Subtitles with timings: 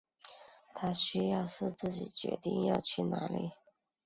[0.73, 3.51] 他需要是自己决定要去哪里